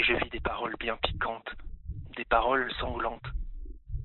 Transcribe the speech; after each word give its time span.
et 0.00 0.02
je 0.02 0.14
vis 0.14 0.30
des 0.30 0.40
paroles 0.40 0.74
bien 0.80 0.96
piquantes, 0.96 1.54
des 2.16 2.24
paroles 2.24 2.72
sanglantes, 2.80 3.28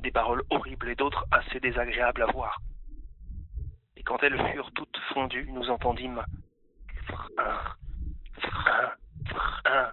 des 0.01 0.11
paroles 0.11 0.43
horribles 0.49 0.89
et 0.89 0.95
d'autres 0.95 1.25
assez 1.31 1.61
désagréables 1.61 2.21
à 2.23 2.25
voir. 2.25 2.59
Et 3.95 4.03
quand 4.03 4.21
elles 4.21 4.37
furent 4.51 4.73
toutes 4.73 4.97
fondues, 5.13 5.47
nous 5.49 5.69
entendîmes 5.69 6.21
un, 7.37 7.57
un, 8.65 8.91
un. 9.71 9.91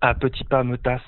À 0.00 0.14
petits 0.14 0.44
pas 0.44 0.64
me 0.64 0.78
tasse, 0.78 1.02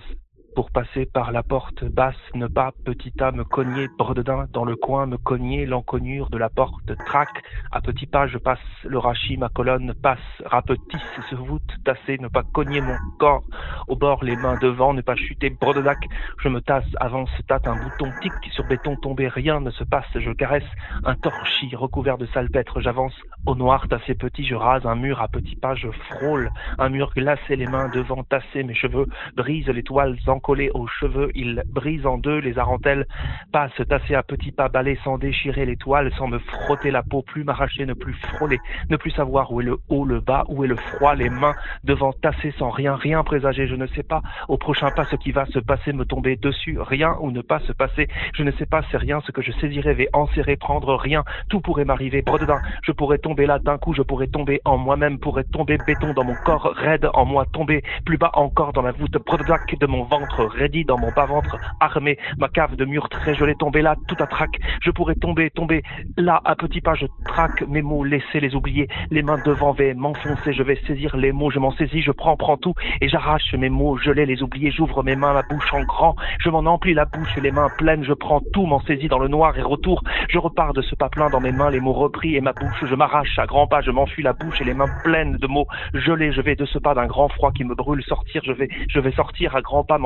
pour 0.54 0.70
passer 0.70 1.06
par 1.06 1.32
la 1.32 1.42
porte 1.42 1.84
basse, 1.84 2.14
ne 2.34 2.46
pas, 2.46 2.72
petit 2.84 3.12
à 3.20 3.32
me 3.32 3.44
cogner, 3.44 3.88
brededin, 3.98 4.46
dans 4.52 4.64
le 4.64 4.76
coin, 4.76 5.06
me 5.06 5.16
cogner, 5.16 5.66
l'encognure 5.66 6.30
de 6.30 6.38
la 6.38 6.48
porte, 6.48 6.94
trac, 7.06 7.28
à 7.70 7.80
petits 7.80 8.06
pas, 8.06 8.26
je 8.26 8.38
passe, 8.38 8.58
le 8.84 8.98
rachis, 8.98 9.36
ma 9.36 9.48
colonne 9.48 9.94
passe, 10.02 10.18
rapetisse, 10.44 11.00
se 11.28 11.34
voûte, 11.34 11.70
tasser, 11.84 12.18
ne 12.18 12.28
pas 12.28 12.42
cogner 12.42 12.80
mon 12.80 12.96
corps, 13.18 13.42
au 13.88 13.96
bord, 13.96 14.24
les 14.24 14.36
mains 14.36 14.56
devant, 14.60 14.92
ne 14.92 15.02
pas 15.02 15.16
chuter, 15.16 15.50
brodedac, 15.50 15.98
je 16.42 16.48
me 16.48 16.60
tasse, 16.60 16.84
avance, 16.98 17.30
tâte 17.46 17.68
un 17.68 17.76
bouton, 17.76 18.12
tic, 18.20 18.32
sur 18.52 18.66
béton 18.66 18.96
tombé, 18.96 19.28
rien 19.28 19.60
ne 19.60 19.70
se 19.70 19.84
passe, 19.84 20.06
je 20.14 20.30
caresse, 20.32 20.64
un 21.04 21.14
torchis 21.14 21.74
recouvert 21.74 22.18
de 22.18 22.26
salpêtre, 22.26 22.80
j'avance, 22.80 23.14
au 23.46 23.54
noir, 23.54 23.86
tassé 23.88 24.14
petit, 24.14 24.44
je 24.44 24.54
rase 24.54 24.86
un 24.86 24.96
mur 24.96 25.20
à 25.20 25.28
petits 25.28 25.56
pas, 25.56 25.74
je 25.74 25.88
frôle, 25.90 26.50
un 26.78 26.88
mur 26.88 27.12
glacé, 27.14 27.56
les 27.56 27.66
mains 27.66 27.88
devant, 27.88 28.24
tassé, 28.24 28.62
mes 28.62 28.74
cheveux, 28.74 29.06
brise 29.36 29.66
les 29.68 29.82
toiles 29.82 30.16
collé 30.40 30.70
aux 30.74 30.86
cheveux, 30.86 31.30
il 31.34 31.62
brise 31.68 32.06
en 32.06 32.18
deux 32.18 32.38
les 32.38 32.58
arentelles, 32.58 33.06
passe 33.52 33.72
tassé 33.88 34.14
à 34.14 34.22
petits 34.22 34.52
pas, 34.52 34.68
balai 34.68 34.98
sans 35.04 35.18
déchirer 35.18 35.66
les 35.66 35.76
toiles, 35.76 36.12
sans 36.18 36.28
me 36.28 36.38
frotter 36.38 36.90
la 36.90 37.02
peau, 37.02 37.22
plus 37.22 37.44
m'arracher, 37.44 37.86
ne 37.86 37.94
plus 37.94 38.14
frôler, 38.14 38.58
ne 38.88 38.96
plus 38.96 39.10
savoir 39.10 39.52
où 39.52 39.60
est 39.60 39.64
le 39.64 39.78
haut, 39.88 40.04
le 40.04 40.20
bas, 40.20 40.44
où 40.48 40.64
est 40.64 40.68
le 40.68 40.76
froid, 40.76 41.14
les 41.14 41.30
mains 41.30 41.54
devant 41.84 42.12
tasser 42.12 42.52
sans 42.58 42.70
rien, 42.70 42.94
rien 42.94 43.22
présager, 43.22 43.66
je 43.66 43.74
ne 43.74 43.86
sais 43.88 44.02
pas, 44.02 44.22
au 44.48 44.56
prochain 44.56 44.90
pas 44.90 45.04
ce 45.06 45.16
qui 45.16 45.32
va 45.32 45.46
se 45.46 45.58
passer, 45.58 45.92
me 45.92 46.04
tomber 46.04 46.36
dessus, 46.36 46.78
rien 46.80 47.16
ou 47.20 47.30
ne 47.30 47.40
pas 47.42 47.60
se 47.60 47.72
passer, 47.72 48.08
je 48.34 48.42
ne 48.42 48.50
sais 48.52 48.66
pas, 48.66 48.82
c'est 48.90 48.96
rien, 48.96 49.20
ce 49.26 49.32
que 49.32 49.42
je 49.42 49.52
saisirais, 49.52 49.94
vais 49.94 50.08
enserrer, 50.12 50.56
prendre 50.56 50.94
rien, 50.94 51.24
tout 51.48 51.60
pourrait 51.60 51.84
m'arriver, 51.84 52.22
bredin, 52.22 52.60
je 52.82 52.92
pourrais 52.92 53.18
tomber 53.18 53.46
là 53.46 53.58
d'un 53.58 53.78
coup, 53.78 53.94
je 53.94 54.02
pourrais 54.02 54.28
tomber 54.28 54.60
en 54.64 54.78
moi-même, 54.78 55.18
pourrais 55.18 55.44
tomber 55.44 55.78
béton 55.86 56.12
dans 56.12 56.24
mon 56.24 56.36
corps, 56.44 56.72
raide 56.76 57.08
en 57.14 57.24
moi, 57.24 57.44
tomber 57.52 57.82
plus 58.04 58.18
bas 58.18 58.30
encore 58.34 58.72
dans 58.72 58.82
la 58.82 58.92
voûte, 58.92 59.16
bredin 59.24 59.56
de 59.80 59.86
mon 59.86 60.04
ventre, 60.04 60.29
raidi 60.38 60.84
dans 60.84 60.98
mon 60.98 61.10
bas-ventre 61.10 61.56
armé, 61.80 62.18
ma 62.38 62.48
cave 62.48 62.76
de 62.76 62.84
mur 62.84 63.08
très 63.08 63.34
gelée 63.34 63.54
tombée 63.54 63.82
là, 63.82 63.96
tout 64.08 64.16
à 64.20 64.26
trac. 64.26 64.50
Je 64.82 64.90
pourrais 64.90 65.14
tomber, 65.14 65.50
tomber 65.50 65.82
là, 66.16 66.40
à 66.44 66.54
petits 66.56 66.80
pas, 66.80 66.94
je 66.94 67.06
traque 67.24 67.62
mes 67.68 67.82
mots, 67.82 68.04
laisser 68.04 68.40
les 68.40 68.54
oublier. 68.54 68.88
Les 69.10 69.22
mains 69.22 69.40
devant 69.44 69.72
vais 69.72 69.94
m'enfoncer, 69.94 70.52
je 70.52 70.62
vais 70.62 70.78
saisir 70.86 71.16
les 71.16 71.32
mots, 71.32 71.50
je 71.50 71.58
m'en 71.58 71.72
saisis, 71.72 72.02
je 72.02 72.12
prends, 72.12 72.36
prends 72.36 72.56
tout, 72.56 72.74
et 73.00 73.08
j'arrache 73.08 73.54
mes 73.54 73.68
mots, 73.68 73.96
je 73.98 74.10
les 74.10 74.26
les 74.26 74.42
oublier, 74.42 74.70
j'ouvre 74.70 75.02
mes 75.02 75.16
mains, 75.16 75.32
la 75.32 75.42
bouche 75.42 75.72
en 75.72 75.82
grand, 75.82 76.16
je 76.40 76.50
m'en 76.50 76.60
emplis 76.60 76.94
la 76.94 77.04
bouche 77.04 77.36
les 77.40 77.50
mains 77.50 77.68
pleines, 77.78 78.04
je 78.04 78.12
prends 78.12 78.40
tout, 78.52 78.66
m'en 78.66 78.80
saisis 78.80 79.08
dans 79.08 79.18
le 79.18 79.28
noir 79.28 79.56
et 79.58 79.62
retour, 79.62 80.02
je 80.28 80.38
repars 80.38 80.72
de 80.72 80.82
ce 80.82 80.94
pas 80.94 81.08
plein 81.08 81.30
dans 81.30 81.40
mes 81.40 81.52
mains, 81.52 81.70
les 81.70 81.80
mots 81.80 81.92
repris 81.92 82.36
et 82.36 82.40
ma 82.40 82.52
bouche, 82.52 82.84
je 82.88 82.94
m'arrache 82.94 83.38
à 83.38 83.46
grands 83.46 83.66
pas, 83.66 83.80
je 83.80 83.90
m'enfuis 83.90 84.22
la 84.22 84.32
bouche 84.32 84.60
et 84.60 84.64
les 84.64 84.74
mains 84.74 84.90
pleines 85.02 85.36
de 85.36 85.46
mots 85.46 85.66
gelés, 85.94 86.32
je 86.32 86.40
vais 86.40 86.56
de 86.56 86.64
ce 86.66 86.78
pas 86.78 86.94
d'un 86.94 87.06
grand 87.06 87.28
froid 87.28 87.52
qui 87.52 87.64
me 87.64 87.74
brûle 87.74 88.02
sortir, 88.04 88.42
je 88.44 88.52
vais, 88.52 88.68
je 88.88 89.00
vais 89.00 89.12
sortir 89.12 89.56
à 89.56 89.62
grands 89.62 89.84
pas, 89.84 89.98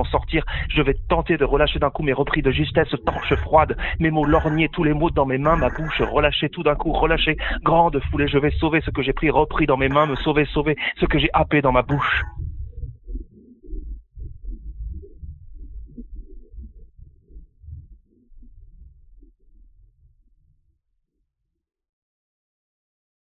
Je 0.69 0.83
vais 0.83 0.95
tenter 1.09 1.37
de 1.37 1.45
relâcher 1.45 1.79
d'un 1.79 1.91
coup 1.91 2.03
mes 2.03 2.13
repris 2.13 2.43
de 2.43 2.51
justesse, 2.51 2.89
torche 3.07 3.35
froide, 3.37 3.77
mes 3.99 4.11
mots 4.11 4.25
lorgnés, 4.25 4.69
tous 4.69 4.85
les 4.85 4.95
mots 4.95 5.11
dans 5.11 5.27
mes 5.27 5.39
mains, 5.39 5.57
ma 5.57 5.71
bouche 5.71 6.01
relâcher 6.01 6.49
tout 6.49 6.63
d'un 6.63 6.75
coup, 6.75 6.93
relâcher, 6.93 7.37
grande 7.63 8.01
foulée, 8.11 8.29
je 8.29 8.39
vais 8.39 8.51
sauver 8.53 8.81
ce 8.85 8.91
que 8.91 9.03
j'ai 9.03 9.13
pris, 9.13 9.31
repris 9.31 9.67
dans 9.67 9.77
mes 9.77 9.89
mains, 9.89 10.07
me 10.07 10.17
sauver, 10.17 10.47
sauver 10.47 10.77
ce 11.01 11.07
que 11.07 11.19
j'ai 11.19 11.31
happé 11.33 11.63
dans 11.63 11.73
ma 11.73 11.83
bouche. 11.83 12.23